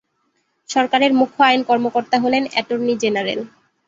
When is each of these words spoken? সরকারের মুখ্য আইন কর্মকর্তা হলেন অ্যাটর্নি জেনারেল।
সরকারের 0.69 1.11
মুখ্য 1.13 1.39
আইন 1.43 1.61
কর্মকর্তা 1.69 2.17
হলেন 2.19 2.43
অ্যাটর্নি 2.51 2.93
জেনারেল। 3.03 3.39